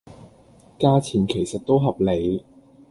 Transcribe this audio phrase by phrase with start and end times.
[0.79, 2.43] 價錢其實都合理